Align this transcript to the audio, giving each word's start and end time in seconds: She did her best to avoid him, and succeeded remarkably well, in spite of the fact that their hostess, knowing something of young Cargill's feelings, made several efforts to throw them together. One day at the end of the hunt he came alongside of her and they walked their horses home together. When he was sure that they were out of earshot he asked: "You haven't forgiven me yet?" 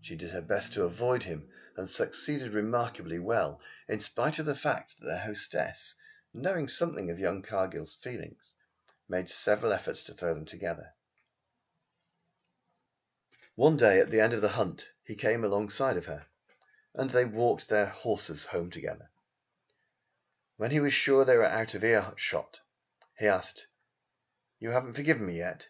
She 0.00 0.16
did 0.16 0.32
her 0.32 0.40
best 0.42 0.72
to 0.72 0.82
avoid 0.82 1.22
him, 1.22 1.48
and 1.76 1.88
succeeded 1.88 2.52
remarkably 2.52 3.20
well, 3.20 3.60
in 3.86 4.00
spite 4.00 4.40
of 4.40 4.46
the 4.46 4.56
fact 4.56 4.98
that 4.98 5.06
their 5.06 5.20
hostess, 5.20 5.94
knowing 6.34 6.66
something 6.66 7.10
of 7.10 7.20
young 7.20 7.42
Cargill's 7.42 7.94
feelings, 7.94 8.54
made 9.08 9.30
several 9.30 9.72
efforts 9.72 10.02
to 10.02 10.14
throw 10.14 10.34
them 10.34 10.46
together. 10.46 10.94
One 13.54 13.76
day 13.76 14.00
at 14.00 14.10
the 14.10 14.18
end 14.20 14.32
of 14.32 14.40
the 14.42 14.48
hunt 14.48 14.90
he 15.04 15.14
came 15.14 15.44
alongside 15.44 15.96
of 15.96 16.06
her 16.06 16.26
and 16.92 17.10
they 17.10 17.24
walked 17.24 17.68
their 17.68 17.86
horses 17.86 18.46
home 18.46 18.68
together. 18.68 19.12
When 20.56 20.72
he 20.72 20.80
was 20.80 20.92
sure 20.92 21.24
that 21.24 21.30
they 21.30 21.38
were 21.38 21.44
out 21.46 21.76
of 21.76 21.84
earshot 21.84 22.62
he 23.16 23.28
asked: 23.28 23.68
"You 24.58 24.70
haven't 24.70 24.94
forgiven 24.94 25.24
me 25.26 25.36
yet?" 25.36 25.68